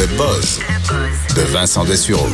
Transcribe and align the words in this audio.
Le 0.00 0.06
buzz 0.16 0.60
de 1.36 1.42
Vincent 1.52 1.84
Dessureau. 1.84 2.26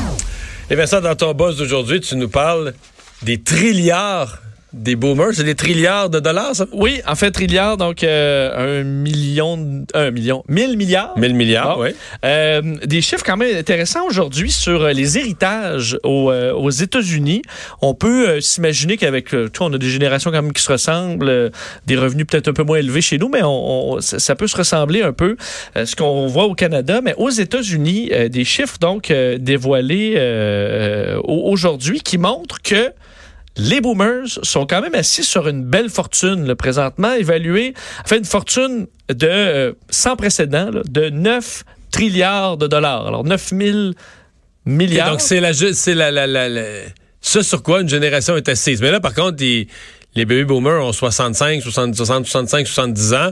Et 0.71 0.77
Vincent, 0.77 1.01
dans 1.01 1.17
ton 1.17 1.35
buzz 1.35 1.57
d'aujourd'hui, 1.59 2.01
tu 2.01 2.15
nous 2.15 2.29
parles 2.29 2.75
des 3.23 3.43
trilliards 3.43 4.39
des 4.73 4.97
boomers, 4.97 5.33
c'est 5.33 5.45
des 5.45 5.55
trilliards 5.55 6.11
de 6.11 6.21
dollars, 6.21 6.55
ça? 6.55 6.67
Oui, 6.73 7.01
en 7.07 7.15
fait, 7.15 7.31
trilliards, 7.31 7.77
donc 7.77 8.03
euh, 8.05 8.81
un 8.81 8.85
million, 8.85 9.85
un 9.95 10.11
million, 10.11 10.45
mille 10.49 10.77
milliards. 10.77 11.17
Mille 11.17 11.35
milliards, 11.35 11.77
Bon. 11.77 11.85
oui. 11.85 11.91
Euh, 12.25 12.61
des 12.85 13.01
chiffres 13.01 13.23
quand 13.25 13.37
même 13.37 13.57
intéressants 13.57 14.07
aujourd'hui 14.07 14.51
sur 14.51 14.83
euh, 14.83 14.93
les 14.93 15.17
héritages 15.19 15.97
aux, 16.03 16.31
euh, 16.31 16.53
aux 16.53 16.71
États-Unis. 16.71 17.43
On 17.81 17.95
peut 17.95 18.41
s'imaginer 18.41 18.97
qu'avec, 18.97 19.33
vois, 19.33 19.49
on 19.61 19.73
a 19.73 19.79
des 19.79 19.89
générations 19.89 20.31
quand 20.31 20.43
même 20.43 20.53
qui 20.53 20.63
se 20.63 20.73
ressemblent, 20.73 21.53
des 21.87 21.97
revenus 21.97 22.27
peut-être 22.27 22.49
un 22.49 22.53
peu 22.53 22.65
moins 22.65 22.79
élevés 22.79 23.01
chez 23.01 23.19
nous, 23.19 23.29
mais 23.29 23.43
on, 23.43 23.93
on- 23.95 24.01
ça, 24.01 24.19
ça 24.19 24.35
peut 24.35 24.49
se 24.49 24.57
ressembler 24.57 25.01
un 25.03 25.13
peu 25.13 25.37
à 25.75 25.87
ce 25.87 25.97
qu'on 25.97 26.27
voit 26.27 26.45
au 26.47 26.55
Canada. 26.55 27.01
Mais 27.03 27.15
aux 27.17 27.31
États-Unis, 27.31 28.11
des 28.31 28.45
chiffres 28.45 28.77
donc 28.81 29.13
dévoilés 29.39 30.17
au- 31.25 31.51
aujourd'hui 31.51 32.01
qui 32.01 32.19
montrent 32.19 32.61
que 32.63 32.93
les 33.57 33.81
boomers 33.81 34.27
sont 34.43 34.67
quand 34.67 34.81
même 34.83 34.95
assis 34.95 35.25
sur 35.25 35.49
une 35.49 35.65
belle 35.65 35.89
fortune, 35.89 36.47
là, 36.47 36.55
présentement, 36.57 37.13
évaluée, 37.13 37.75
fait 38.05 38.19
une 38.19 38.25
fortune 38.25 38.87
de 39.09 39.27
euh, 39.29 39.73
sans 39.91 40.17
précédent, 40.17 40.71
là, 40.71 40.83
de 40.89 41.09
9 41.11 41.65
trilliards 41.91 42.57
de 42.59 42.67
dollars. 42.67 43.07
Alors, 43.07 43.25
9 43.25 43.49
000 43.49 43.61
Et 43.63 43.95
milliards. 44.67 45.11
donc, 45.13 45.21
c'est 45.21 45.41
la, 45.41 45.53
c'est 45.55 45.95
la, 45.95 46.11
la, 46.11 46.27
la, 46.27 46.49
la- 46.49 46.63
ce 47.21 47.43
sur 47.43 47.63
quoi 47.63 47.81
une 47.81 47.89
génération 47.89 48.37
est 48.37 48.49
assise. 48.49 48.81
Mais 48.83 48.91
là, 48.91 49.01
par 49.01 49.15
contre, 49.15 49.37
les, 49.41 49.69
les 50.15 50.25
baby 50.25 50.45
boomers 50.45 50.85
ont 50.85 50.93
65, 50.93 51.63
60, 51.63 51.95
60, 51.95 52.27
65, 52.27 52.67
70 52.67 53.15
ans. 53.15 53.31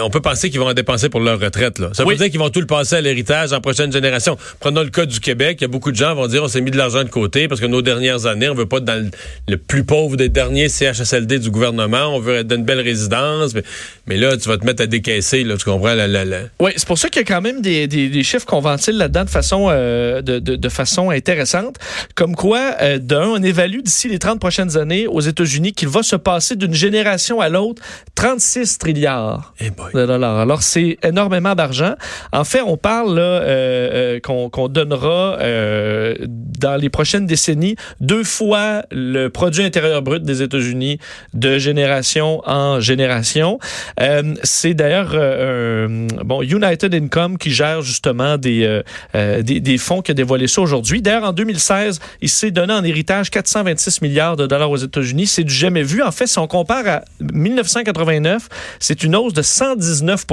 On 0.00 0.10
peut 0.10 0.20
penser 0.20 0.50
qu'ils 0.50 0.60
vont 0.60 0.68
en 0.68 0.74
dépenser 0.74 1.08
pour 1.08 1.20
leur 1.20 1.40
retraite. 1.40 1.78
Là. 1.78 1.88
Ça 1.94 2.02
veut 2.02 2.10
Oui. 2.10 2.16
dire 2.16 2.28
qu'ils 2.30 2.38
vont 2.38 2.50
tout 2.50 2.60
le 2.60 2.66
passer 2.66 2.96
à 2.96 3.00
l'héritage 3.00 3.52
en 3.54 3.60
prochaine 3.62 3.90
génération. 3.90 4.36
Prenons 4.60 4.82
le 4.82 4.90
cas 4.90 5.06
du 5.06 5.20
Québec. 5.20 5.56
Il 5.60 5.62
y 5.62 5.64
a 5.64 5.68
beaucoup 5.68 5.90
de 5.90 5.96
gens 5.96 6.10
qui 6.10 6.16
vont 6.16 6.26
dire 6.26 6.42
on 6.44 6.48
s'est 6.48 6.60
mis 6.60 6.70
de 6.70 6.76
l'argent 6.76 7.02
de 7.02 7.08
côté 7.08 7.48
parce 7.48 7.62
que 7.62 7.66
nos 7.66 7.80
dernières 7.80 8.26
années, 8.26 8.48
on 8.50 8.54
veut 8.54 8.66
pas 8.66 8.76
être 8.76 8.84
dans 8.84 9.02
le, 9.02 9.10
le 9.48 9.56
plus 9.56 9.84
pauvre 9.84 10.16
des 10.18 10.28
derniers 10.28 10.68
CHSLD 10.68 11.38
du 11.38 11.50
gouvernement. 11.50 12.14
On 12.14 12.20
veut 12.20 12.36
être 12.36 12.46
dans 12.46 12.56
une 12.56 12.64
belle 12.64 12.80
résidence. 12.80 13.54
Mais, 13.54 13.62
mais 14.06 14.16
là, 14.18 14.36
tu 14.36 14.48
vas 14.50 14.58
te 14.58 14.66
mettre 14.66 14.82
à 14.82 14.86
décaisser. 14.86 15.44
Là, 15.44 15.56
tu 15.56 15.64
comprends? 15.64 15.94
La, 15.94 16.06
la, 16.06 16.26
la- 16.26 16.42
Oui, 16.60 16.72
c'est 16.76 16.86
pour 16.86 16.98
ça 16.98 17.08
qu'il 17.08 17.20
y 17.22 17.24
a 17.24 17.26
quand 17.26 17.40
même 17.40 17.62
des, 17.62 17.86
des, 17.86 18.10
des 18.10 18.22
chiffres 18.22 18.44
qu'on 18.44 18.60
ventile 18.60 18.98
là-dedans 18.98 19.24
de 19.24 19.30
façon, 19.30 19.68
euh, 19.70 20.20
de, 20.20 20.38
de, 20.40 20.56
de 20.56 20.68
façon 20.68 21.08
intéressante. 21.08 21.76
Comme 22.14 22.36
quoi, 22.36 22.74
euh, 22.82 22.98
d'un, 22.98 23.28
on 23.28 23.42
évalue 23.42 23.80
d'ici 23.80 24.08
les 24.10 24.18
30 24.18 24.40
prochaines 24.40 24.76
années 24.76 25.06
aux 25.06 25.20
États-Unis 25.20 25.72
qu'il 25.72 25.88
va 25.88 26.02
se 26.02 26.16
passer 26.16 26.54
d'une 26.56 26.74
génération 26.74 27.40
à 27.40 27.48
l'autre 27.48 27.80
36 28.14 28.76
trilliards. 28.78 29.54
Eh. 29.60 29.69
De. 29.70 30.00
Alors, 30.00 30.62
c'est 30.62 30.98
énormément 31.02 31.54
d'argent. 31.54 31.94
En 32.32 32.44
fait, 32.44 32.60
on 32.62 32.76
parle 32.76 33.16
là, 33.16 33.22
euh, 33.22 33.90
euh, 34.16 34.20
qu'on 34.20 34.50
qu'on 34.50 34.68
donnera 34.68 35.38
euh, 35.40 36.14
dans 36.26 36.76
les 36.76 36.90
prochaines 36.90 37.26
décennies 37.26 37.76
deux 38.00 38.24
fois 38.24 38.82
le 38.90 39.28
produit 39.28 39.64
intérieur 39.64 40.02
brut 40.02 40.22
des 40.22 40.42
États-Unis 40.42 40.98
de 41.34 41.58
génération 41.58 42.42
en 42.46 42.80
génération. 42.80 43.58
Euh, 44.00 44.34
c'est 44.42 44.74
d'ailleurs 44.74 45.10
euh, 45.14 46.06
bon 46.24 46.42
United 46.42 46.94
Income 46.94 47.38
qui 47.38 47.50
gère 47.50 47.82
justement 47.82 48.36
des, 48.36 48.82
euh, 49.14 49.42
des, 49.42 49.60
des 49.60 49.78
fonds 49.78 50.02
qui 50.02 50.10
a 50.10 50.14
dévoilé 50.14 50.46
ça 50.46 50.60
aujourd'hui. 50.60 51.02
D'ailleurs, 51.02 51.24
en 51.24 51.32
2016, 51.32 52.00
il 52.20 52.28
s'est 52.28 52.50
donné 52.50 52.72
en 52.72 52.84
héritage 52.84 53.30
426 53.30 54.02
milliards 54.02 54.36
de 54.36 54.46
dollars 54.46 54.70
aux 54.70 54.76
États-Unis. 54.76 55.26
C'est 55.26 55.44
du 55.44 55.54
jamais 55.54 55.82
vu. 55.82 56.02
En 56.02 56.12
fait, 56.12 56.26
si 56.26 56.38
on 56.38 56.46
compare 56.46 56.86
à 56.86 57.02
1989, 57.20 58.48
c'est 58.78 59.02
une 59.02 59.16
hausse 59.16 59.32
de 59.32 59.42
119 59.60 60.24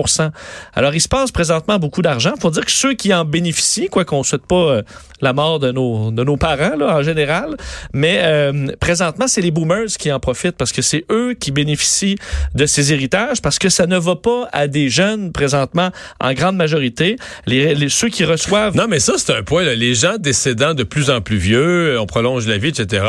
Alors, 0.74 0.96
il 0.96 1.02
se 1.02 1.10
passe 1.10 1.32
présentement 1.32 1.80
beaucoup 1.80 2.02
d'argent. 2.02 2.32
Il 2.38 2.42
faut 2.42 2.50
dire 2.50 2.66
que 2.66 2.72
ceux 2.72 2.94
qui 2.94 3.14
en 3.14 3.26
bénéficient, 3.26 3.90
quoi 3.90 4.06
qu'on 4.06 4.20
ne 4.20 4.24
souhaite 4.24 4.46
pas 4.48 4.56
euh, 4.56 4.82
la 5.20 5.34
mort 5.34 5.60
de 5.60 5.74
nos, 5.74 6.12
de 6.12 6.24
nos 6.24 6.38
parents 6.38 6.78
là, 6.78 6.96
en 6.96 7.04
général, 7.04 7.58
mais 7.94 8.22
euh, 8.22 8.68
présentement, 8.80 9.28
c'est 9.28 9.42
les 9.42 9.52
boomers 9.52 9.88
qui 10.00 10.14
en 10.14 10.20
profitent 10.22 10.56
parce 10.56 10.72
que 10.72 10.82
c'est 10.82 11.04
eux 11.12 11.34
qui 11.34 11.52
bénéficient 11.52 12.16
de 12.56 12.66
ces 12.66 12.94
héritages 12.94 13.42
parce 13.42 13.60
que 13.60 13.68
ça 13.68 13.86
ne 13.86 13.98
va 13.98 14.16
pas 14.16 14.48
à 14.54 14.68
des 14.68 14.90
jeunes 14.90 15.34
présentement 15.34 15.90
en 16.22 16.34
grande 16.34 16.56
majorité. 16.56 17.18
Les, 17.48 17.90
ceux 17.90 18.08
qui 18.08 18.24
reçoivent 18.24 18.78
Non, 18.78 18.88
mais 18.88 19.00
ça, 19.00 19.16
c'est 19.18 19.34
un 19.34 19.44
point. 19.44 19.64
là. 19.64 19.76
Les 19.76 19.94
gens 19.94 20.16
décédant 20.18 20.74
de 20.74 20.84
plus 20.84 21.10
en 21.10 21.20
plus 21.20 21.38
vieux, 21.38 22.00
on 22.00 22.06
prolonge 22.06 22.48
la 22.48 22.58
vie, 22.58 22.70
etc. 22.70 23.04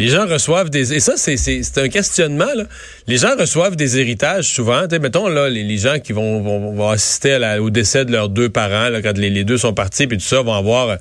Les 0.00 0.08
gens 0.08 0.26
reçoivent 0.26 0.70
des... 0.70 0.92
Et 0.94 1.00
ça, 1.00 1.12
c'est- 1.16 1.36
c'est 1.36 1.62
c'est 1.62 1.78
un 1.78 1.88
questionnement. 1.88 2.48
Là. 2.54 2.64
Les 3.06 3.18
gens 3.18 3.36
reçoivent 3.38 3.76
des 3.76 3.98
héritages 3.98 4.46
souvent. 4.48 4.82
Tu 4.88 4.96
sais, 4.96 4.98
mettons, 4.98 5.28
là, 5.28 5.48
les, 5.48 5.62
les 5.62 5.76
gens 5.78 5.98
qui 6.00 6.12
vont, 6.12 6.40
vont, 6.40 6.72
vont 6.72 6.88
assister 6.88 7.34
à 7.34 7.38
la- 7.38 7.62
au 7.62 7.70
décès 7.70 8.04
de 8.04 8.12
leurs 8.12 8.28
deux 8.28 8.48
parents, 8.48 8.88
là, 8.88 9.02
quand 9.02 9.16
les, 9.16 9.30
les 9.30 9.44
deux 9.44 9.58
sont 9.58 9.74
partis, 9.74 10.06
puis 10.06 10.16
tout 10.18 10.24
ça, 10.24 10.42
vont 10.42 10.54
avoir 10.54 10.88
euh, 10.88 10.96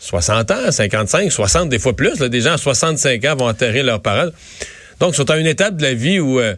60 0.00 0.50
ans, 0.52 0.70
55, 0.70 1.30
60, 1.32 1.68
des 1.68 1.78
fois 1.78 1.94
plus. 1.94 2.18
Là, 2.20 2.28
des 2.28 2.40
gens 2.40 2.52
à 2.52 2.58
65 2.58 3.24
ans 3.26 3.36
vont 3.36 3.48
enterrer 3.48 3.82
leurs 3.82 4.00
parents. 4.00 4.30
Donc, 5.00 5.12
ils 5.12 5.16
sont 5.16 5.30
à 5.30 5.36
une 5.36 5.46
étape 5.46 5.76
de 5.76 5.82
la 5.82 5.94
vie 5.94 6.20
où... 6.20 6.40
euh, 6.40 6.54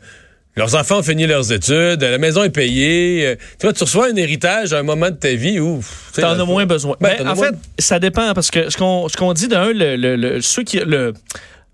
leurs 0.57 0.75
enfants 0.75 0.99
ont 0.99 1.03
fini 1.05 1.25
leurs 1.29 1.53
études, 1.53 2.03
la 2.03 2.19
maison 2.19 2.43
est 2.43 2.51
payée. 2.51 3.25
euh, 3.27 3.37
tu 3.61 3.67
vois, 3.67 3.73
tu 3.73 3.85
reçois 3.85 4.09
un 4.11 4.17
héritage 4.17 4.73
à 4.73 4.79
un 4.79 4.83
moment 4.83 5.09
de 5.09 5.15
ta 5.15 5.33
vie 5.35 5.61
où... 5.61 5.81
tu 6.13 6.21
dans 6.21 6.39
as 6.41 6.45
moins 6.45 6.67
besoin. 6.67 6.97
Ben, 7.01 7.17
en 7.29 7.37
moins- 7.37 7.47
fait, 7.51 7.55
ça 7.79 8.01
dépend 8.01 8.35
parce 8.35 8.51
que 8.51 8.69
ce 8.69 8.77
qu'on 8.77 9.09
ce 9.09 9.17
qu'on 9.17 9.33
dit 9.35 9.47
d'un, 9.47 9.73
le, 9.73 9.95
le, 9.95 10.17
le- 10.17 10.41
ceux 10.41 10.65
qui 10.65 10.79
le 10.81 11.13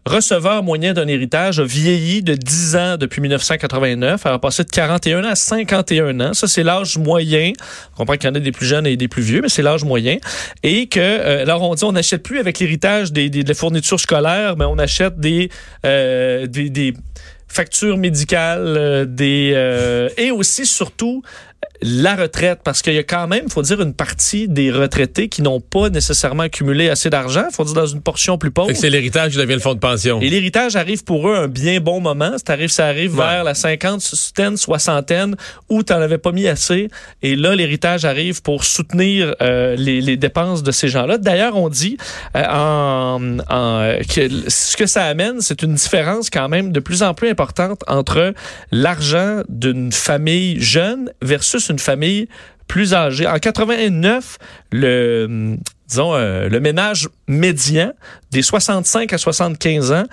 receveur 0.07 0.63
moyen 0.63 0.93
d'un 0.93 1.09
héritage 1.09 1.59
a 1.61 1.65
vieilli 1.65 2.23
de 2.23 2.35
10 2.35 2.77
ans 2.77 2.97
depuis 2.99 3.21
1989, 3.21 4.23
elle 4.25 4.33
a 4.33 4.39
passé 4.39 4.65
de 4.65 4.71
41 4.71 5.25
ans 5.25 5.29
à 5.29 5.35
51 5.35 6.21
ans. 6.21 6.35
Ça, 6.35 6.47
c'est 6.47 6.63
l'âge 6.63 6.99
moyen. 6.99 7.53
On 7.95 7.97
comprend 7.99 8.15
qu'il 8.15 8.29
y 8.29 8.33
en 8.33 8.35
a 8.35 8.41
des 8.41 8.53
plus 8.53 8.67
jeunes 8.67 8.87
et 8.87 8.97
des 8.97 9.09
plus 9.09 9.23
vieux, 9.23 9.41
mais 9.41 9.49
c'est 9.49 9.63
l'âge 9.63 9.85
moyen. 9.85 10.19
Et 10.63 10.87
que, 10.87 11.01
euh, 11.01 11.43
alors 11.43 11.63
on 11.63 11.75
dit, 11.75 11.85
on 11.85 11.93
n'achète 11.93 12.23
plus 12.23 12.39
avec 12.39 12.59
l'héritage 12.59 13.13
des, 13.13 13.31
des, 13.31 13.45
des 13.45 13.55
fournitures 13.55 14.01
scolaires, 14.01 14.57
mais 14.57 14.65
on 14.67 14.79
achète 14.79 15.19
des, 15.19 15.49
euh, 15.87 16.47
des, 16.47 16.71
des 16.71 16.95
factures 17.55 17.97
médicales, 17.97 18.75
euh, 18.77 19.05
des 19.05 19.53
euh, 19.55 20.09
et 20.17 20.31
aussi 20.31 20.67
surtout 20.67 21.23
la 21.83 22.17
retraite, 22.17 22.61
parce 22.65 22.83
qu'il 22.83 22.95
y 22.95 22.99
a 22.99 23.03
quand 23.03 23.27
même, 23.27 23.49
faut 23.49 23.63
dire, 23.63 23.81
une 23.81 23.95
partie 23.95 24.49
des 24.49 24.71
retraités 24.71 25.29
qui 25.29 25.43
n'ont 25.43 25.61
pas 25.61 25.91
nécessairement 25.91 26.45
accumulé 26.45 26.89
assez 26.91 27.11
d'argent, 27.11 27.45
faut 27.53 27.65
dire 27.65 27.75
dans 27.75 27.87
une 27.87 28.01
portion 28.03 28.39
plus 28.39 28.51
pauvre. 28.51 28.71
C'est 28.75 28.91
l'héritage 28.91 29.33
qui 29.33 29.39
devient 29.39 29.55
le 29.55 29.61
fonds 29.61 29.75
de 29.75 29.79
pension. 29.81 30.21
Et 30.21 30.29
l'héritage 30.31 30.77
arrive 30.77 31.05
pour 31.05 31.29
eux 31.29 31.35
à 31.37 31.41
un 31.41 31.49
bien 31.49 31.81
bon 31.81 32.01
moment. 32.01 32.33
Ça 32.45 32.53
arrive, 32.55 32.71
ça 32.71 32.87
arrive 32.87 33.13
Ouais. 33.19 33.25
vers 33.25 33.45
la 33.45 33.55
cinquantaine, 33.55 34.57
soixantaine, 34.57 35.37
où 35.69 35.83
tu 35.83 35.93
n'en 35.93 36.01
avais 36.01 36.19
pas 36.19 36.33
mis 36.33 36.49
assez. 36.49 36.89
Et 37.23 37.37
là, 37.37 37.55
l'héritage 37.55 38.05
arrive 38.05 38.43
pour 38.43 38.65
soutenir 38.65 39.35
euh, 39.43 39.77
les, 39.77 40.01
les 40.01 40.17
dépenses 40.17 40.63
de 40.63 40.73
ces 40.73 40.89
gens-là. 40.89 41.19
D'ailleurs, 41.19 41.57
on 41.57 41.69
dit 41.69 41.97
euh, 42.37 42.43
en, 42.49 43.39
en, 43.51 43.99
que 44.13 44.29
ce 44.49 44.77
que 44.77 44.87
ça 44.87 45.05
amène, 45.05 45.41
c'est 45.41 45.63
une 45.63 45.75
différence 45.75 46.31
quand 46.31 46.49
même 46.49 46.73
de 46.73 46.81
plus 46.81 47.03
en 47.03 47.15
plus 47.15 47.29
importante 47.29 47.83
entre 47.87 48.33
l'argent 48.73 49.43
d'une 49.49 49.93
famille 49.93 50.61
jeune 50.61 51.11
versus 51.23 51.54
une 51.59 51.79
famille 51.79 52.29
plus 52.69 52.95
âgée. 52.95 53.27
En 53.27 53.39
89, 53.39 54.39
le 54.73 55.25
hum, 55.27 55.59
disons 55.89 56.15
euh, 56.15 56.49
le 56.49 56.61
ménage 56.61 57.09
médian 57.29 57.93
des 58.31 58.43
65 58.43 59.13
à 59.13 59.19
75 59.19 59.93
ans 59.93 60.05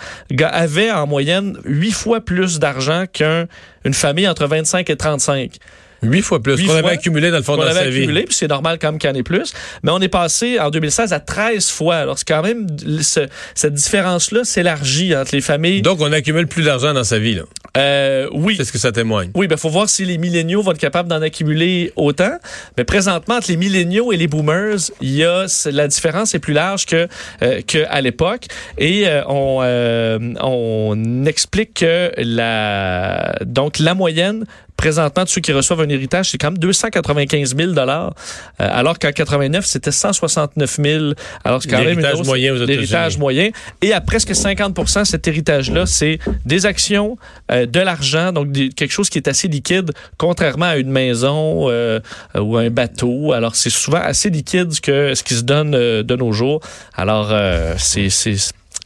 avait 0.41 0.91
en 0.91 1.07
moyenne 1.07 1.57
huit 1.63 1.91
fois 1.91 2.21
plus 2.21 2.59
d'argent 2.59 3.05
qu'une 3.11 3.93
famille 3.93 4.27
entre 4.27 4.45
25 4.45 4.89
et 4.89 4.97
35 4.97 5.57
Huit 6.03 6.21
fois 6.21 6.41
plus 6.41 6.55
qu'on 6.65 6.73
avait 6.73 6.89
accumulé 6.89 7.29
dans 7.31 7.37
le 7.37 7.43
fond 7.43 7.57
de 7.57 7.61
sa 7.69 7.83
vie. 7.89 7.99
accumulé, 7.99 8.23
puis 8.23 8.35
c'est 8.35 8.47
normal 8.47 8.77
quand 8.79 8.91
même 8.91 8.99
qu'il 8.99 9.09
y 9.09 9.13
en 9.13 9.15
ait 9.15 9.23
plus. 9.23 9.53
Mais 9.83 9.91
on 9.91 9.99
est 9.99 10.07
passé 10.09 10.59
en 10.59 10.69
2016 10.69 11.13
à 11.13 11.19
13 11.19 11.69
fois. 11.69 11.97
Alors 11.97 12.17
c'est 12.17 12.27
quand 12.27 12.41
même 12.41 12.65
ce- 13.01 13.27
cette 13.55 13.73
différence-là 13.73 14.43
s'élargit 14.43 15.15
entre 15.15 15.35
les 15.35 15.41
familles. 15.41 15.81
Donc, 15.81 15.99
on 16.01 16.11
accumule 16.11 16.47
plus 16.47 16.63
d'argent 16.63 16.93
dans 16.93 17.03
sa 17.03 17.19
vie. 17.19 17.35
là. 17.35 17.43
Euh, 17.77 18.27
oui. 18.33 18.55
C'est 18.57 18.65
ce 18.65 18.71
que 18.73 18.77
ça 18.79 18.91
témoigne. 18.91 19.31
Oui, 19.33 19.47
ben 19.47 19.57
faut 19.57 19.69
voir 19.69 19.87
si 19.87 20.03
les 20.03 20.17
milléniaux 20.17 20.61
vont 20.61 20.71
être 20.73 20.77
capables 20.77 21.07
d'en 21.07 21.21
accumuler 21.21 21.93
autant. 21.95 22.37
Mais 22.77 22.83
présentement, 22.83 23.35
entre 23.35 23.49
les 23.49 23.55
milléniaux 23.55 24.11
et 24.11 24.17
les 24.17 24.27
boomers, 24.27 24.77
il 24.99 25.11
y 25.15 25.23
a 25.23 25.45
la 25.71 25.87
différence 25.87 26.35
est 26.35 26.39
plus 26.39 26.53
large 26.53 26.85
que 26.85 27.07
euh, 27.43 27.61
que 27.65 27.85
à 27.89 28.01
l'époque. 28.01 28.47
Et 28.77 29.07
euh, 29.07 29.21
on 29.27 29.59
euh, 29.61 30.19
on 30.41 31.25
explique 31.25 31.75
que 31.75 32.11
la 32.17 33.35
donc 33.45 33.79
la 33.79 33.93
moyenne 33.93 34.45
présentement 34.81 35.23
de 35.23 35.29
ceux 35.29 35.41
qui 35.41 35.53
reçoivent 35.53 35.81
un 35.81 35.89
héritage, 35.89 36.31
c'est 36.31 36.39
quand 36.39 36.49
même 36.51 36.57
295 36.57 37.55
000 37.55 37.71
dollars, 37.73 38.13
alors 38.57 38.97
qu'en 38.97 39.11
89 39.11 39.63
c'était 39.65 39.91
169 39.91 40.79
000. 40.83 41.13
Alors 41.43 41.61
c'est 41.61 41.69
quand 41.69 41.77
même 41.83 41.99
une 41.99 42.19
hausse- 42.21 42.27
moyen 42.27 42.53
aux 42.53 42.57
l'héritage 42.65 43.17
moyen. 43.19 43.49
Et 43.83 43.93
à 43.93 44.01
presque 44.01 44.31
50% 44.31 45.05
cet 45.05 45.27
héritage-là, 45.27 45.85
c'est 45.85 46.17
des 46.45 46.65
actions, 46.65 47.17
euh, 47.51 47.65
de 47.67 47.79
l'argent, 47.79 48.31
donc 48.31 48.51
des- 48.51 48.69
quelque 48.69 48.91
chose 48.91 49.09
qui 49.09 49.19
est 49.19 49.27
assez 49.27 49.47
liquide, 49.47 49.91
contrairement 50.17 50.65
à 50.65 50.77
une 50.77 50.89
maison 50.91 51.67
euh, 51.69 51.99
ou 52.35 52.57
un 52.57 52.69
bateau. 52.71 53.33
Alors, 53.33 53.55
c'est 53.55 53.69
souvent 53.69 54.01
assez 54.01 54.29
liquide 54.31 54.79
que, 54.81 55.13
ce 55.13 55.21
qui 55.23 55.35
se 55.35 55.43
donne 55.43 55.75
euh, 55.75 56.01
de 56.03 56.15
nos 56.15 56.31
jours. 56.31 56.59
Alors, 56.95 57.29
euh, 57.31 57.75
c'est 57.77 58.09
c'est 58.09 58.35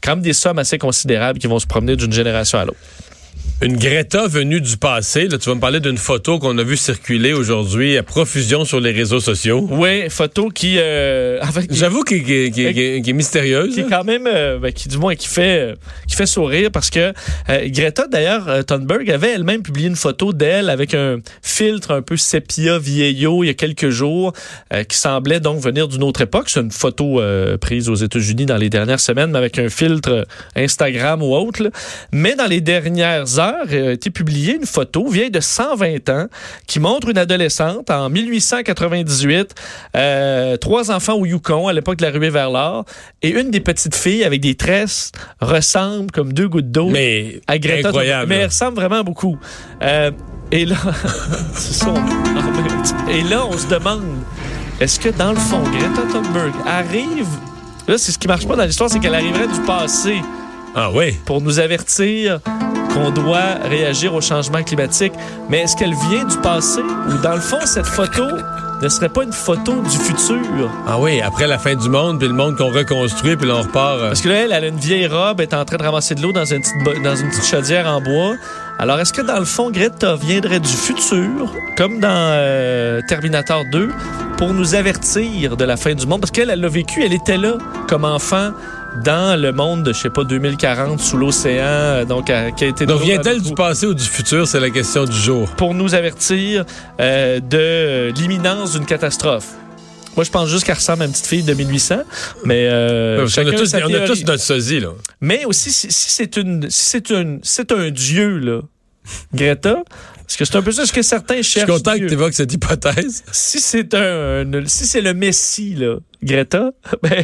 quand 0.04 0.12
même 0.18 0.22
des 0.24 0.34
sommes 0.34 0.60
assez 0.60 0.78
considérables 0.78 1.40
qui 1.40 1.48
vont 1.48 1.60
se 1.60 1.66
promener 1.68 1.96
d'une 1.96 2.12
génération 2.14 2.60
à 2.60 2.66
l'autre. 2.66 2.80
Une 3.62 3.78
Greta 3.78 4.28
venue 4.28 4.60
du 4.60 4.76
passé. 4.76 5.30
Là, 5.30 5.38
tu 5.38 5.48
vas 5.48 5.56
me 5.56 5.62
parler 5.62 5.80
d'une 5.80 5.98
photo 5.98 6.40
qu'on 6.40 6.58
a 6.58 6.64
vue 6.64 6.76
circuler 6.76 7.32
aujourd'hui 7.32 7.96
à 7.98 8.04
profusion 8.04 8.66
sur 8.66 8.82
les 8.82 8.92
réseaux 8.92 9.22
sociaux. 9.22 9.66
Oui, 9.72 10.10
photo 10.10 10.50
qui... 10.50 10.76
Euh, 10.78 11.40
J'avoue 11.70 12.04
qu'elle 12.04 12.20
est 12.30 13.14
mystérieuse. 13.14 13.74
Qui 13.74 13.80
est 13.80 13.90
quand 13.90 14.04
même, 14.04 14.28
euh, 14.28 14.60
ben, 14.60 14.74
qui 14.74 14.90
du 14.90 14.98
moins, 14.98 15.16
qui 15.16 15.30
fait, 15.30 15.72
euh, 15.72 15.76
qui 16.06 16.18
fait 16.18 16.26
sourire 16.26 16.70
parce 16.70 16.90
que 16.90 17.14
euh, 17.50 17.68
Greta, 17.68 18.08
d'ailleurs, 18.08 18.66
Thunberg 18.66 19.10
avait 19.10 19.32
elle-même 19.32 19.64
publié 19.64 19.88
une 19.88 19.96
photo 19.96 20.34
d'elle 20.34 20.70
avec 20.70 20.94
un 20.94 21.20
filtre 21.42 21.92
un 21.92 22.02
peu 22.02 22.18
sépia 22.18 22.78
vieillot 22.78 23.46
il 23.46 23.48
y 23.48 23.52
a 23.52 23.54
quelques 23.54 23.90
jours 23.90 24.34
qui 24.90 24.98
semblait 24.98 25.40
donc 25.40 25.62
venir 25.62 25.88
d'une 25.88 26.04
autre 26.04 26.22
époque. 26.22 26.50
C'est 26.50 26.60
une 26.60 26.72
photo 26.72 27.22
prise 27.62 27.88
aux 27.88 27.96
États-Unis 27.96 28.46
dans 28.46 28.58
les 28.58 28.70
dernières 28.70 29.00
semaines, 29.00 29.32
mais 29.32 29.38
avec 29.38 29.58
un 29.60 29.70
filtre 29.70 30.28
Instagram 30.58 31.24
ou 31.24 31.34
autre. 31.34 31.72
Mais 32.12 32.36
dans 32.36 32.48
les 32.48 32.60
dernières 32.62 33.40
heures, 33.40 33.45
a 33.50 33.92
été 33.92 34.10
publiée 34.10 34.56
une 34.56 34.66
photo 34.66 35.08
vieille 35.08 35.32
de 35.32 35.40
120 35.40 36.10
ans 36.10 36.28
qui 36.68 36.80
montre 36.80 37.10
une 37.10 37.18
adolescente 37.18 37.90
en 37.90 38.10
1898, 38.10 39.56
euh, 39.96 40.58
trois 40.58 40.92
enfants 40.92 41.14
au 41.14 41.26
Yukon 41.26 41.68
à 41.68 41.74
l'époque 41.74 41.98
de 41.98 42.06
la 42.06 42.12
ruée 42.12 42.30
vers 42.30 42.50
l'or, 42.50 42.86
et 43.22 43.30
une 43.30 43.52
des 43.52 43.60
petites 43.60 43.96
filles 43.96 44.24
avec 44.24 44.42
des 44.42 44.56
tresses 44.56 45.12
ressemble 45.42 46.12
comme 46.12 46.34
deux 46.34 46.48
gouttes 46.48 46.72
d'eau 46.72 46.92
à 47.48 47.58
Greta. 47.58 47.90
Incroyable. 47.90 48.30
Mais 48.30 48.38
elle 48.38 48.48
ressemble 48.48 48.76
vraiment 48.76 49.04
beaucoup. 49.04 49.38
Euh, 49.82 50.12
et 50.52 50.66
là, 50.66 50.76
et 53.10 53.22
là, 53.24 53.46
on 53.46 53.58
se 53.58 53.68
demande, 53.68 54.04
est-ce 54.80 55.00
que 55.00 55.10
dans 55.10 55.32
le 55.32 55.40
fond, 55.40 55.64
Greta 55.64 56.02
Thunberg 56.12 56.54
arrive? 56.66 57.28
Là, 57.88 57.98
c'est 57.98 58.12
ce 58.12 58.18
qui 58.18 58.28
marche 58.28 58.48
pas 58.48 58.56
dans 58.56 58.66
l'histoire, 58.66 58.90
c'est 58.90 59.00
qu'elle 59.00 59.16
arriverait 59.16 59.48
du 59.48 59.62
passé. 59.62 60.22
Ah 60.76 60.90
oui. 60.92 61.16
Pour 61.26 61.40
nous 61.40 61.60
avertir 61.60 62.40
qu'on 62.96 63.12
doit 63.12 63.56
réagir 63.64 64.14
au 64.14 64.22
changement 64.22 64.64
climatique. 64.64 65.14
Mais 65.50 65.62
est-ce 65.62 65.76
qu'elle 65.76 65.94
vient 66.10 66.24
du 66.24 66.38
passé? 66.38 66.82
Ou 66.82 67.22
dans 67.22 67.36
le 67.36 67.42
fond, 67.42 67.60
cette 67.66 67.86
photo 67.86 68.24
ne 68.82 68.90
serait 68.90 69.10
pas 69.10 69.24
une 69.24 69.34
photo 69.34 69.82
du 69.82 69.98
futur? 69.98 70.72
Ah 70.88 70.98
oui, 71.00 71.22
après 71.22 71.48
la 71.48 71.60
fin 71.60 71.76
du 71.76 71.90
monde, 71.90 72.20
puis 72.20 72.28
le 72.28 72.34
monde 72.34 72.58
qu'on 72.58 72.72
reconstruit, 72.72 73.36
puis 73.36 73.48
là, 73.48 73.56
on 73.58 73.62
repart. 73.64 74.00
Euh. 74.00 74.08
Parce 74.10 74.22
que 74.22 74.30
là, 74.30 74.36
elle, 74.36 74.52
elle, 74.54 74.64
a 74.64 74.68
une 74.68 74.80
vieille 74.80 75.08
robe, 75.08 75.42
elle 75.42 75.50
est 75.50 75.54
en 75.54 75.66
train 75.66 75.78
de 75.78 75.84
ramasser 75.84 76.16
de 76.16 76.22
l'eau 76.22 76.32
dans, 76.32 76.46
une 76.46 76.62
petite, 76.62 77.04
dans 77.04 77.16
une 77.16 77.30
petite 77.30 77.46
chaudière 77.46 77.88
en 77.88 78.02
bois. 78.02 78.36
Alors, 78.80 79.00
est-ce 79.00 79.14
que 79.14 79.22
dans 79.22 79.40
le 79.40 79.46
fond, 79.46 79.72
Greta 79.72 80.16
viendrait 80.16 80.60
du 80.60 80.72
futur, 80.72 81.54
comme 81.78 82.00
dans 82.00 82.08
euh, 82.10 83.02
Terminator 83.08 83.64
2, 83.72 83.90
pour 84.38 84.54
nous 84.54 84.76
avertir 84.76 85.58
de 85.58 85.66
la 85.66 85.78
fin 85.78 85.94
du 85.94 86.08
monde? 86.08 86.22
Parce 86.22 86.32
qu'elle, 86.32 86.50
elle 86.50 86.62
l'a 86.62 86.70
vécu, 86.70 87.04
elle 87.04 87.14
était 87.14 87.38
là 87.38 87.58
comme 87.88 88.06
enfant 88.06 88.52
dans 89.04 89.40
le 89.40 89.52
monde 89.52 89.84
de, 89.84 89.94
je 89.94 90.00
sais 90.00 90.10
pas, 90.10 90.24
2040 90.24 91.00
sous 91.00 91.18
l'océan, 91.18 91.64
euh, 91.64 92.06
donc 92.06 92.30
euh, 92.30 92.52
qui 92.52 92.66
a 92.66 92.68
été... 92.68 92.86
Donc 92.86 93.02
vient-elle 93.02 93.42
du 93.42 93.54
passé 93.54 93.86
ou 93.86 93.94
du 93.94 94.04
futur? 94.04 94.48
C'est 94.48 94.60
la 94.60 94.70
question 94.70 95.06
du 95.06 95.16
jour. 95.16 95.50
Pour 95.52 95.74
nous 95.74 95.94
avertir 95.96 96.66
euh, 97.00 97.40
de 97.40 98.12
l'imminence 98.20 98.74
d'une 98.74 98.86
catastrophe. 98.86 99.54
Moi, 100.16 100.24
je 100.24 100.32
pense 100.32 100.48
juste 100.48 100.64
qu'elle 100.64 100.76
ressemble 100.76 101.04
à 101.04 101.06
une 101.06 101.12
petite 101.12 101.28
fille 101.28 101.44
de 101.44 101.54
1800, 101.54 102.04
mais 102.46 102.70
on, 102.70 102.74
a 102.74 103.26
tous, 103.26 103.38
on, 103.38 103.94
a 103.94 104.08
tous, 104.08 104.24
notre 104.24 104.44
sosie, 104.44 104.80
là. 104.80 104.92
Mais 105.20 105.44
aussi, 105.44 105.74
si, 105.74 105.92
c'est 105.92 106.38
une, 106.38 106.70
si 106.70 106.86
c'est 106.86 107.10
une, 107.10 107.40
c'est 107.44 107.74
un 107.74 107.90
dieu, 107.90 108.38
là, 108.38 108.62
Greta, 109.34 109.84
parce 110.26 110.38
que 110.38 110.46
c'est 110.46 110.56
un 110.56 110.62
peu 110.64 110.72
ça 110.72 110.86
ce 110.86 110.92
que 110.92 111.04
certains 111.04 111.42
cherchent. 111.44 111.68
Je 111.68 111.72
suis 111.72 111.84
content 111.84 111.94
que 111.94 112.08
tu 112.08 112.14
évoques 112.14 112.34
cette 112.34 112.52
hypothèse. 112.52 113.24
Si 113.32 113.60
c'est 113.60 113.94
un, 113.94 114.44
si 114.66 114.88
c'est 114.88 115.02
le 115.02 115.14
Messie, 115.14 115.76
là, 115.76 115.98
Greta, 116.24 116.72
ben, 117.04 117.24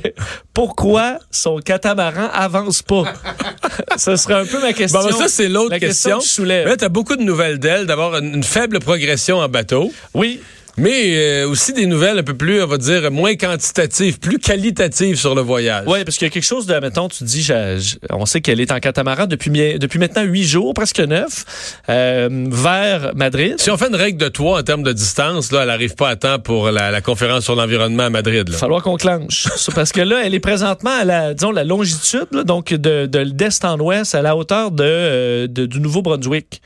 pourquoi 0.54 1.18
son 1.32 1.58
catamaran 1.58 2.30
avance 2.32 2.84
pas? 2.84 3.06
Ce 3.98 4.16
serait 4.16 4.36
un 4.36 4.46
peu 4.46 4.62
ma 4.62 4.74
question. 4.74 5.02
Bon, 5.02 5.12
ça, 5.12 5.28
c'est 5.28 5.50
l'autre 5.50 5.78
question. 5.78 6.20
question 6.20 6.46
tu 6.46 6.86
as 6.86 6.90
beaucoup 6.90 7.16
de 7.16 7.24
nouvelles 7.24 7.58
d'elle. 7.58 7.88
D'abord, 7.88 8.16
une 8.16 8.44
faible 8.44 8.80
progression 8.80 9.38
en 9.38 9.50
bateau. 9.50 9.92
Oui. 10.14 10.40
Mais 10.82 11.16
euh, 11.16 11.48
aussi 11.48 11.74
des 11.74 11.86
nouvelles 11.86 12.18
un 12.18 12.24
peu 12.24 12.34
plus, 12.34 12.64
on 12.64 12.66
va 12.66 12.80
dire, 12.80 13.12
moins 13.12 13.36
quantitatives, 13.36 14.18
plus 14.18 14.40
qualitatives 14.40 15.16
sur 15.16 15.36
le 15.36 15.42
voyage. 15.42 15.84
Oui, 15.86 16.04
parce 16.04 16.18
qu'il 16.18 16.26
y 16.26 16.32
a 16.32 16.34
quelque 16.34 16.44
chose 16.44 16.66
de, 16.66 16.74
mettons, 16.80 17.08
tu 17.08 17.24
dis, 17.24 17.48
on 18.10 18.26
sait 18.26 18.42
qu'elle 18.42 18.60
est 18.60 18.72
en 18.72 18.80
catamaran 18.80 19.28
depuis, 19.28 19.52
depuis 19.78 20.00
maintenant 20.00 20.24
huit 20.24 20.44
jours, 20.44 20.74
presque 20.74 21.00
neuf, 21.00 21.46
euh, 21.88 22.48
vers 22.50 23.12
Madrid. 23.14 23.56
Si 23.60 23.70
on 23.70 23.78
fait 23.78 23.90
une 23.90 23.96
règle 23.96 24.18
de 24.18 24.28
trois 24.28 24.60
en 24.60 24.64
termes 24.64 24.82
de 24.82 24.92
distance, 24.92 25.52
là, 25.52 25.62
elle 25.62 25.68
n'arrive 25.68 25.94
pas 25.94 26.10
à 26.10 26.16
temps 26.16 26.40
pour 26.40 26.72
la, 26.72 27.00
conférence 27.02 27.44
sur 27.44 27.56
l'environnement 27.56 28.04
à 28.04 28.10
Madrid. 28.10 28.46
Il 28.48 28.54
va 28.54 28.58
falloir 28.58 28.82
qu'on 28.82 28.98
clenche. 28.98 29.50
parce 29.76 29.92
que 29.92 30.02
là, 30.02 30.22
elle 30.26 30.34
est 30.34 30.40
présentement 30.40 30.98
à 31.00 31.06
la, 31.06 31.36
disons, 31.36 31.52
la 31.52 31.64
longitude, 31.64 32.28
donc 32.44 32.74
de, 32.74 33.06
d'est 33.06 33.66
en 33.66 33.80
ouest, 33.80 34.16
à 34.16 34.24
la 34.24 34.36
hauteur 34.36 34.72
de, 34.72 34.84
euh, 34.84 35.48
de 35.48 35.68
du 35.68 35.80
Nouveau-Brunswick. 35.80 36.60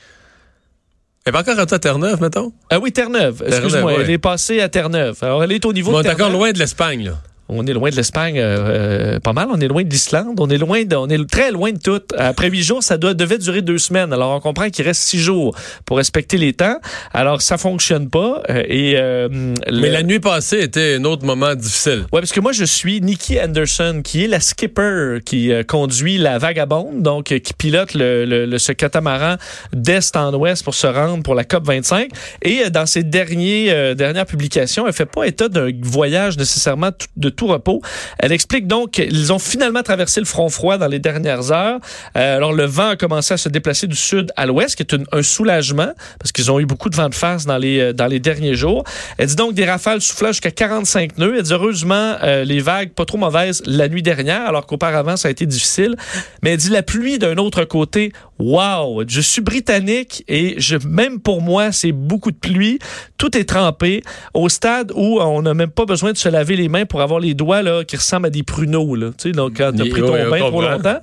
Elle 1.26 1.34
est 1.34 1.38
encore 1.38 1.58
à 1.58 1.66
Terre-Neuve, 1.66 2.22
mettons? 2.22 2.52
Ah 2.70 2.78
oui, 2.78 2.92
Terre-Neuve. 2.92 3.42
Excuse-moi, 3.44 3.94
elle 3.98 4.10
est 4.10 4.18
passée 4.18 4.60
à 4.60 4.68
Terre-Neuve. 4.68 5.18
Alors, 5.22 5.42
elle 5.42 5.50
est 5.50 5.64
au 5.64 5.72
niveau 5.72 5.90
de 5.90 6.02
Terre-Neuve. 6.02 6.26
encore 6.26 6.32
loin 6.38 6.52
de 6.52 6.58
l'Espagne, 6.58 7.06
là. 7.06 7.14
On 7.48 7.66
est 7.66 7.72
loin 7.72 7.90
de 7.90 7.96
l'Espagne, 7.96 8.36
euh, 8.38 9.20
pas 9.20 9.32
mal. 9.32 9.48
On 9.52 9.60
est 9.60 9.68
loin 9.68 9.84
de 9.84 9.88
l'Islande. 9.88 10.38
On 10.40 10.50
est 10.50 10.58
loin, 10.58 10.84
de, 10.84 10.96
on 10.96 11.08
est 11.08 11.30
très 11.30 11.52
loin 11.52 11.72
de 11.72 11.78
tout. 11.78 12.02
Après 12.18 12.48
huit 12.48 12.62
jours, 12.62 12.82
ça 12.82 12.98
doit, 12.98 13.14
devait 13.14 13.38
durer 13.38 13.62
deux 13.62 13.78
semaines. 13.78 14.12
Alors, 14.12 14.34
on 14.34 14.40
comprend 14.40 14.68
qu'il 14.68 14.84
reste 14.84 15.02
six 15.02 15.20
jours 15.20 15.56
pour 15.84 15.98
respecter 15.98 16.38
les 16.38 16.52
temps. 16.52 16.78
Alors, 17.12 17.42
ça 17.42 17.56
fonctionne 17.56 18.10
pas. 18.10 18.42
Euh, 18.50 18.62
et 18.68 18.94
euh, 18.96 19.28
mais 19.72 19.90
la 19.90 20.02
nuit 20.02 20.18
passée 20.18 20.60
était 20.60 20.96
un 20.98 21.04
autre 21.04 21.24
moment 21.24 21.54
difficile. 21.54 22.06
Ouais, 22.12 22.20
parce 22.20 22.32
que 22.32 22.40
moi, 22.40 22.52
je 22.52 22.64
suis 22.64 23.00
Nikki 23.00 23.40
Anderson, 23.40 24.00
qui 24.02 24.24
est 24.24 24.28
la 24.28 24.40
skipper 24.40 25.18
qui 25.24 25.52
conduit 25.68 26.18
la 26.18 26.38
Vagabonde, 26.38 27.02
donc 27.02 27.26
qui 27.26 27.52
pilote 27.52 27.94
le, 27.94 28.24
le, 28.24 28.58
ce 28.58 28.72
catamaran 28.72 29.36
d'est 29.72 30.16
en 30.16 30.34
ouest 30.34 30.64
pour 30.64 30.74
se 30.74 30.86
rendre 30.86 31.22
pour 31.22 31.34
la 31.34 31.44
COP 31.44 31.66
25. 31.66 32.10
Et 32.42 32.70
dans 32.70 32.86
ses 32.86 33.04
derniers, 33.04 33.94
dernières 33.94 34.26
publications, 34.26 34.86
elle 34.86 34.92
fait 34.92 35.06
pas 35.06 35.24
état 35.24 35.48
d'un 35.48 35.70
voyage 35.82 36.36
nécessairement 36.36 36.90
de 37.16 37.28
tout 37.36 37.46
repos. 37.46 37.80
Elle 38.18 38.32
explique 38.32 38.66
donc 38.66 38.92
qu'ils 38.92 39.32
ont 39.32 39.38
finalement 39.38 39.82
traversé 39.82 40.20
le 40.20 40.26
front 40.26 40.48
froid 40.48 40.78
dans 40.78 40.88
les 40.88 40.98
dernières 40.98 41.52
heures. 41.52 41.78
Euh, 42.16 42.36
alors, 42.36 42.52
le 42.52 42.64
vent 42.64 42.90
a 42.90 42.96
commencé 42.96 43.34
à 43.34 43.36
se 43.36 43.48
déplacer 43.48 43.86
du 43.86 43.96
sud 43.96 44.32
à 44.36 44.46
l'ouest, 44.46 44.74
qui 44.74 44.82
est 44.82 44.96
un 45.12 45.22
soulagement, 45.22 45.92
parce 46.18 46.32
qu'ils 46.32 46.50
ont 46.50 46.58
eu 46.58 46.66
beaucoup 46.66 46.90
de 46.90 46.96
vent 46.96 47.08
de 47.08 47.14
face 47.14 47.46
dans 47.46 47.58
les, 47.58 47.78
euh, 47.80 47.92
dans 47.92 48.06
les 48.06 48.20
derniers 48.20 48.54
jours. 48.54 48.84
Elle 49.18 49.28
dit 49.28 49.36
donc 49.36 49.54
des 49.54 49.64
rafales 49.64 50.00
soufflant 50.00 50.28
jusqu'à 50.28 50.50
45 50.50 51.18
nœuds. 51.18 51.34
Elle 51.36 51.42
dit 51.42 51.52
heureusement, 51.52 52.16
euh, 52.22 52.44
les 52.44 52.60
vagues 52.60 52.90
pas 52.90 53.04
trop 53.04 53.18
mauvaises 53.18 53.62
la 53.66 53.88
nuit 53.88 54.02
dernière, 54.02 54.46
alors 54.46 54.66
qu'auparavant, 54.66 55.16
ça 55.16 55.28
a 55.28 55.30
été 55.30 55.46
difficile. 55.46 55.96
Mais 56.42 56.52
elle 56.52 56.58
dit 56.58 56.70
la 56.70 56.82
pluie 56.82 57.18
d'un 57.18 57.36
autre 57.36 57.64
côté, 57.64 58.12
wow, 58.38 59.02
je 59.06 59.20
suis 59.20 59.42
britannique 59.42 60.24
et 60.28 60.56
même 60.86 61.20
pour 61.20 61.42
moi, 61.42 61.72
c'est 61.72 61.92
beaucoup 61.92 62.30
de 62.30 62.36
pluie. 62.36 62.78
Tout 63.18 63.36
est 63.36 63.44
trempé 63.44 64.02
au 64.34 64.48
stade 64.48 64.92
où 64.94 65.20
on 65.20 65.42
n'a 65.42 65.54
même 65.54 65.70
pas 65.70 65.84
besoin 65.84 66.12
de 66.12 66.16
se 66.16 66.28
laver 66.28 66.56
les 66.56 66.68
mains 66.68 66.86
pour 66.86 67.00
avoir 67.00 67.20
les 67.20 67.25
les 67.26 67.34
doigts 67.34 67.62
là, 67.62 67.84
qui 67.84 67.96
ressemblent 67.96 68.26
à 68.26 68.30
des 68.30 68.42
pruneaux. 68.42 68.94
Là, 68.94 69.10
donc, 69.32 69.56
quand 69.56 69.72
tu 69.72 69.82
as 69.82 69.86
pris 69.86 70.00
ton 70.00 70.30
bain 70.30 70.38
trop 70.38 70.62
longtemps. 70.62 71.00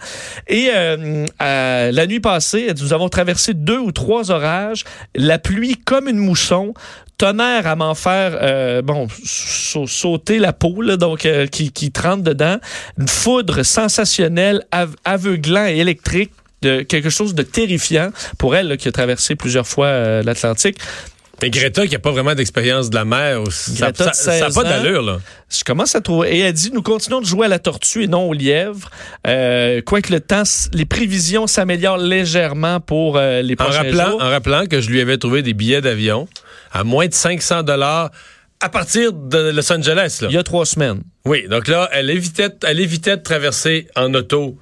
Et 0.48 0.70
euh, 0.74 1.26
la 1.40 2.08
nuit 2.08 2.20
passée, 2.20 2.74
nous 2.80 2.94
avons 2.94 3.10
traversé 3.10 3.54
deux 3.54 3.78
ou 3.78 3.92
trois 3.92 4.32
orages. 4.32 4.84
La 5.16 5.40
pluie 5.40 5.78
comme 5.78 6.08
une 6.08 6.18
mousson 6.18 6.74
tonnerre 7.18 7.68
à 7.68 7.76
m'en 7.76 7.94
faire 7.94 8.38
euh, 8.42 8.82
bon 8.82 9.08
sauter 9.86 10.40
la 10.40 10.52
peau 10.52 10.84
donc 10.98 11.26
euh, 11.26 11.46
qui, 11.46 11.72
qui 11.72 11.92
trempe 11.92 12.24
dedans 12.24 12.58
une 12.98 13.08
foudre 13.08 13.62
sensationnelle 13.62 14.66
aveuglant 15.06 15.68
et 15.68 15.78
électrique 15.78 16.32
de 16.64 16.82
quelque 16.82 17.10
chose 17.10 17.36
de 17.36 17.44
terrifiant 17.44 18.10
pour 18.40 18.56
elle 18.56 18.78
qui 18.78 18.88
a 18.88 18.92
traversé 18.92 19.36
plusieurs 19.36 19.68
fois 19.68 20.24
l'Atlantique 20.24 20.80
mais 21.44 21.50
Greta, 21.50 21.86
qui 21.86 21.94
n'a 21.94 22.00
pas 22.00 22.12
vraiment 22.12 22.36
d'expérience 22.36 22.90
de 22.90 22.96
la 22.96 23.04
mer, 23.04 23.42
ça 23.50 23.92
n'a 23.92 24.50
pas 24.50 24.64
d'allure, 24.64 25.02
là. 25.02 25.20
Je 25.50 25.64
commence 25.66 25.94
à 25.94 26.00
trouver. 26.00 26.38
Et 26.38 26.40
elle 26.40 26.54
dit, 26.54 26.72
nous 26.74 26.82
continuons 26.82 27.20
de 27.20 27.26
jouer 27.26 27.48
à 27.48 27.50
la 27.50 27.60
tortue 27.60 28.04
et 28.04 28.08
non 28.08 28.30
au 28.30 28.34
lièvre. 28.34 28.90
Euh, 29.28 29.82
quoique 29.86 30.12
le 30.12 30.22
temps, 30.22 30.44
les 30.72 30.86
prévisions 30.86 31.46
s'améliorent 31.46 31.98
légèrement 31.98 32.80
pour 32.80 33.18
euh, 33.18 33.42
les 33.42 33.58
prochains 33.58 33.82
en 33.82 33.84
rappelant, 33.84 34.10
jours. 34.12 34.24
En 34.24 34.30
rappelant 34.30 34.66
que 34.68 34.80
je 34.80 34.90
lui 34.90 35.02
avais 35.02 35.18
trouvé 35.18 35.42
des 35.42 35.54
billets 35.54 35.82
d'avion 35.82 36.28
à 36.72 36.86
moins 36.86 37.08
de 37.08 37.14
500 37.14 37.64
dollars 37.64 38.10
à 38.62 38.70
partir 38.70 39.12
de 39.12 39.52
Los 39.52 39.72
Angeles. 39.72 40.20
Là. 40.22 40.30
Il 40.30 40.36
y 40.36 40.38
a 40.38 40.44
trois 40.44 40.66
semaines. 40.66 41.04
Oui, 41.26 41.46
donc 41.50 41.68
là, 41.68 41.90
elle 41.92 42.10
évitait, 42.10 42.50
elle 42.66 42.80
évitait 42.80 43.18
de 43.18 43.22
traverser 43.22 43.88
en 43.98 44.14
auto 44.14 44.58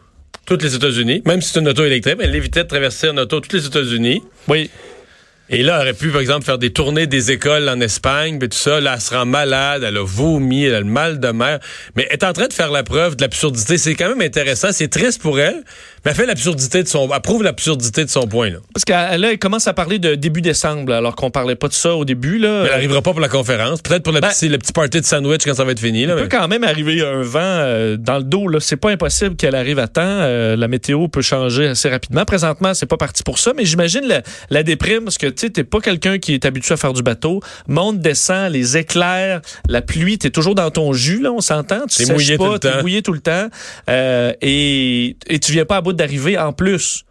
toutes 0.45 0.63
les 0.63 0.75
États-Unis, 0.75 1.21
même 1.25 1.41
si 1.41 1.53
c'est 1.53 1.59
une 1.59 1.69
auto 1.69 1.85
électrique, 1.85 2.17
elle 2.19 2.35
évitait 2.35 2.63
de 2.63 2.67
traverser 2.67 3.09
en 3.09 3.17
auto 3.17 3.39
toutes 3.39 3.53
les 3.53 3.65
États-Unis. 3.65 4.21
Oui. 4.47 4.69
Et 5.53 5.63
là, 5.63 5.75
elle 5.75 5.81
aurait 5.81 5.93
pu, 5.93 6.11
par 6.11 6.21
exemple, 6.21 6.45
faire 6.45 6.57
des 6.57 6.71
tournées 6.71 7.07
des 7.07 7.31
écoles 7.31 7.67
en 7.67 7.81
Espagne, 7.81 8.39
puis 8.39 8.47
tout 8.47 8.57
ça. 8.57 8.79
Là, 8.79 8.93
elle 8.95 9.01
se 9.01 9.13
rend 9.13 9.25
malade, 9.25 9.83
elle 9.85 9.97
a 9.97 10.03
vomi, 10.03 10.63
elle 10.63 10.75
a 10.75 10.79
le 10.79 10.85
mal 10.85 11.19
de 11.19 11.27
mer. 11.27 11.59
Mais 11.97 12.07
elle 12.09 12.13
est 12.13 12.23
en 12.23 12.31
train 12.31 12.47
de 12.47 12.53
faire 12.53 12.71
la 12.71 12.83
preuve 12.83 13.17
de 13.17 13.21
l'absurdité. 13.21 13.77
C'est 13.77 13.95
quand 13.95 14.07
même 14.07 14.21
intéressant. 14.21 14.69
C'est 14.71 14.87
triste 14.87 15.21
pour 15.21 15.41
elle, 15.41 15.61
mais 16.03 16.11
elle 16.11 16.17
fait 16.17 16.25
l'absurdité 16.25 16.83
de 16.83 16.87
son, 16.87 17.09
elle 17.13 17.21
prouve 17.21 17.43
l'absurdité 17.43 18.03
de 18.05 18.09
son 18.09 18.27
point, 18.27 18.49
là. 18.49 18.57
Parce 18.73 18.85
qu'elle 18.85 19.23
elle 19.23 19.37
commence 19.39 19.67
à 19.67 19.73
parler 19.73 19.99
de 19.99 20.15
début 20.15 20.41
décembre, 20.41 20.93
alors 20.93 21.15
qu'on 21.15 21.29
parlait 21.31 21.55
pas 21.55 21.67
de 21.67 21.73
ça 21.73 21.95
au 21.95 22.05
début, 22.05 22.37
là. 22.37 22.61
Mais 22.61 22.65
elle 22.67 22.71
n'arrivera 22.71 23.01
pas 23.01 23.11
pour 23.11 23.19
la 23.21 23.29
conférence. 23.29 23.81
Peut-être 23.81 24.03
pour 24.03 24.13
le, 24.13 24.19
Ben- 24.19 24.29
petit, 24.29 24.49
le 24.49 24.57
petit 24.57 24.73
party 24.73 25.01
de 25.01 25.05
sandwich 25.05 25.41
quand 25.45 25.53
ça 25.53 25.63
va 25.63 25.71
être 25.71 25.79
fini, 25.79 26.05
là. 26.05 26.13
Il 26.13 26.15
mais- 26.15 26.27
peut 26.27 26.37
quand 26.37 26.47
même 26.47 26.63
arriver 26.63 27.01
un 27.01 27.21
vent 27.21 27.39
euh, 27.41 27.97
dans 27.97 28.17
le 28.17 28.23
dos. 28.23 28.47
Là. 28.47 28.59
C'est 28.59 28.77
pas 28.77 28.89
impossible 28.91 29.35
qu'elle 29.35 29.55
arrive 29.55 29.79
à 29.79 29.87
temps. 29.87 30.01
Euh, 30.03 30.55
la 30.55 30.67
météo 30.67 31.07
peut 31.07 31.21
changer 31.21 31.67
assez 31.67 31.89
rapidement. 31.89 32.25
Présentement, 32.25 32.73
c'est 32.73 32.85
pas 32.85 32.97
parti 32.97 33.23
pour 33.23 33.39
ça, 33.39 33.53
mais 33.55 33.65
j'imagine 33.65 34.01
la, 34.05 34.21
la 34.49 34.63
déprime 34.63 35.03
parce 35.03 35.17
que 35.17 35.27
tu 35.27 35.51
t'es 35.51 35.63
pas 35.63 35.79
quelqu'un 35.81 36.17
qui 36.17 36.33
est 36.33 36.45
habitué 36.45 36.73
à 36.73 36.77
faire 36.77 36.93
du 36.93 37.03
bateau. 37.03 37.41
Monte, 37.67 37.99
descend, 37.99 38.51
les 38.51 38.77
éclairs, 38.77 39.41
la 39.69 39.81
pluie, 39.81 40.17
t'es 40.17 40.29
toujours 40.29 40.55
dans 40.55 40.71
ton 40.71 40.93
jus, 40.93 41.21
là, 41.21 41.31
on 41.31 41.41
s'entend. 41.41 41.81
Tu 41.87 41.95
sèches 42.05 42.09
mouillé 42.09 42.37
pas, 42.37 42.45
tout 42.45 42.51
le 42.53 42.59
temps. 42.59 42.81
mouillé 42.81 43.01
tout 43.01 43.13
le 43.13 43.19
temps. 43.19 43.47
Euh, 43.89 44.33
et, 44.41 45.15
et 45.27 45.39
tu 45.39 45.51
viens 45.51 45.65
pas 45.65 45.77
à 45.77 45.81
bout 45.81 45.90
d'arriver 45.93 46.37
en 46.37 46.53
plus. 46.53 47.05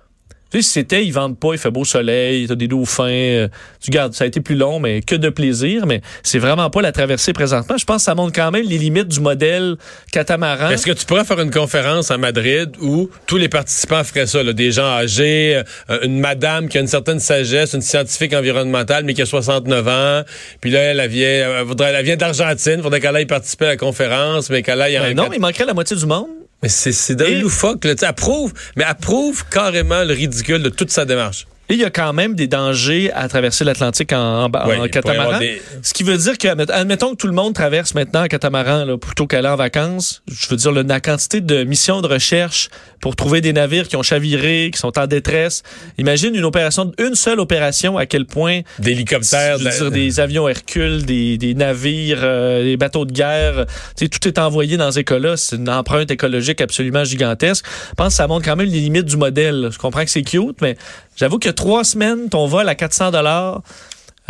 Tu 0.51 0.59
sais, 0.59 0.63
si 0.63 0.71
c'était, 0.73 1.05
ils 1.05 1.13
vendent 1.13 1.39
pas, 1.39 1.53
il 1.53 1.59
fait 1.59 1.71
beau 1.71 1.85
soleil, 1.85 2.49
t'as 2.49 2.57
des 2.57 2.67
dauphins, 2.67 3.05
euh, 3.05 3.49
tu 3.81 3.93
gardes, 3.93 4.15
ça 4.15 4.25
a 4.25 4.27
été 4.27 4.41
plus 4.41 4.57
long, 4.57 4.81
mais 4.81 5.01
que 5.01 5.15
de 5.15 5.29
plaisir, 5.29 5.87
mais 5.87 6.01
c'est 6.25 6.41
vraiment 6.41 6.69
pas 6.71 6.83
la 6.83 6.91
traversée 6.91 7.33
présentement. 7.33 7.77
Je 7.79 7.85
pense 7.85 7.99
que 7.99 8.03
ça 8.03 8.17
montre 8.17 8.33
quand 8.33 8.51
même 8.51 8.67
les 8.67 8.77
limites 8.77 9.07
du 9.07 9.21
modèle 9.21 9.77
catamaran. 10.11 10.71
Est-ce 10.71 10.87
que 10.87 10.91
tu 10.91 11.07
pourrais 11.07 11.25
faire 11.25 11.39
une 11.39 11.53
conférence 11.53 12.11
à 12.11 12.19
Madrid 12.19 12.73
où 12.83 13.09
tous 13.29 13.37
les 13.37 13.49
participants 13.49 14.03
feraient 14.03 14.27
ça, 14.27 14.43
là, 14.43 14.53
des 14.53 14.73
gens 14.73 14.89
âgés, 14.89 15.63
euh, 15.89 16.01
une 16.03 16.19
madame 16.19 16.69
qui 16.69 16.79
a 16.79 16.81
une 16.81 16.89
certaine 16.89 17.21
sagesse, 17.21 17.75
une 17.75 17.81
scientifique 17.81 18.35
environnementale, 18.35 19.05
mais 19.05 19.15
qui 19.15 19.23
a 19.23 19.27
69 19.27 19.87
ans, 19.87 20.23
puis 20.61 20.73
là, 20.73 20.81
elle, 20.81 20.99
elle 20.99 21.11
vient, 21.11 21.61
elle 21.61 21.65
voudrait, 21.65 21.93
elle 21.93 22.05
vient 22.05 22.17
d'Argentine, 22.17 22.83
faudrait 22.83 22.99
qu'elle 22.99 23.15
aille 23.15 23.27
participer 23.27 23.67
à 23.67 23.69
la 23.69 23.77
conférence, 23.77 24.51
mais 24.51 24.65
qu'elle 24.65 24.83
aille 24.83 24.99
en... 24.99 25.03
Ben 25.03 25.15
non, 25.17 25.29
il 25.33 25.41
manquerait 25.41 25.67
la 25.67 25.75
moitié 25.75 25.97
du 25.97 26.07
monde. 26.07 26.40
Mais 26.63 26.69
c'est, 26.69 26.93
c'est 26.93 27.15
d'un 27.15 27.41
loufoque, 27.41 27.85
là, 27.85 27.95
tu 27.95 28.01
sais, 28.01 28.07
elle 28.07 28.15
prouve, 28.15 28.53
mais 28.77 28.85
elle 28.89 28.95
prouve 28.97 29.45
carrément 29.51 30.05
le 30.05 30.13
ridicule 30.13 30.63
de 30.63 30.69
toute 30.69 30.91
sa 30.91 31.05
démarche. 31.05 31.47
Et 31.71 31.75
il 31.75 31.81
y 31.81 31.85
a 31.85 31.91
quand 31.91 32.13
même 32.13 32.35
des 32.35 32.49
dangers 32.49 33.11
à 33.15 33.29
traverser 33.29 33.65
l'Atlantique 33.65 34.13
en, 34.13 34.45
en, 34.45 34.47
en 34.47 34.89
catamaran. 34.89 35.39
des- 35.39 35.63
Ce 35.83 35.95
qui 35.95 36.03
veut 36.03 36.19
dire 36.19 36.37
que, 36.37 36.49
admet- 36.49 36.71
admettons 36.71 37.13
que 37.13 37.17
tout 37.17 37.29
le 37.29 37.33
monde 37.33 37.55
traverse 37.55 37.95
maintenant 37.95 38.25
en 38.25 38.27
catamaran 38.27 38.85
là, 38.85 38.99
plutôt 38.99 39.27
qu'aller 39.27 39.49
en 39.49 39.57
vacances. 39.57 40.23
Je 40.31 40.49
veux 40.49 40.57
dire, 40.57 40.73
la 40.73 41.01
quantité 41.01 41.41
de 41.41 41.63
missions 41.65 42.01
de 42.03 42.09
recherche 42.09 42.69
pour 43.01 43.15
trouver 43.17 43.41
des 43.41 43.53
navires 43.53 43.89
qui 43.89 43.97
ont 43.97 44.03
chaviré, 44.03 44.71
qui 44.75 44.79
sont 44.79 44.99
en 44.99 45.07
détresse. 45.07 45.63
Imagine 45.97 46.35
une 46.35 46.45
opération, 46.45 46.93
une 46.99 47.15
seule 47.15 47.41
opération, 47.41 47.97
à 47.97 48.05
quel 48.05 48.27
point 48.27 48.61
D'hélicoptères. 48.81 49.59
je 49.59 49.65
veux 49.65 49.71
de- 49.71 49.77
dire, 49.77 49.91
des 49.93 50.21
avions 50.21 50.49
Hercule, 50.49 51.05
des, 51.07 51.39
des 51.39 51.55
navires, 51.55 52.19
euh, 52.23 52.65
des 52.65 52.77
bateaux 52.77 53.05
de 53.05 53.13
guerre. 53.13 53.67
Tu 53.97 54.05
sais, 54.05 54.09
tout 54.09 54.27
est 54.27 54.39
envoyé 54.39 54.77
dans 54.77 54.91
ces 54.91 55.05
cas-là. 55.05 55.37
C'est 55.37 55.57
une 55.57 55.71
empreinte 55.71 56.11
écologique 56.11 56.61
absolument 56.61 57.05
gigantesque. 57.05 57.65
Je 57.91 57.95
pense 57.95 58.09
que 58.09 58.15
ça 58.15 58.27
montre 58.27 58.45
quand 58.45 58.57
même 58.57 58.69
les 58.69 58.81
limites 58.81 59.07
du 59.07 59.17
modèle. 59.17 59.69
Je 59.73 59.79
comprends 59.79 60.05
que 60.05 60.11
c'est 60.11 60.23
cute, 60.23 60.61
mais 60.61 60.77
j'avoue 61.17 61.39
que 61.39 61.49
trois 61.61 61.85
semaines, 61.85 62.29
ton 62.31 62.47
vol 62.47 62.67
à 62.69 62.75
400 62.75 63.11
dollars. 63.11 63.61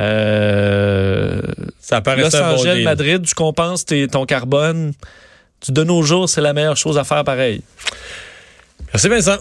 Euh, 0.00 1.40
ça 1.80 2.00
paraît 2.00 2.22
Los 2.22 2.34
un 2.36 2.54
Angeles. 2.54 2.82
Madrid, 2.84 3.24
tu 3.24 3.34
compenses 3.34 3.84
tes- 3.84 4.08
ton 4.08 4.24
carbone. 4.26 4.92
Tu 5.60 5.70
de 5.72 5.84
nos 5.84 6.02
jours, 6.02 6.28
c'est 6.28 6.40
la 6.40 6.52
meilleure 6.52 6.76
chose 6.76 6.98
à 6.98 7.04
faire 7.04 7.22
pareil. 7.22 7.62
Merci 8.92 9.08
Vincent. 9.08 9.36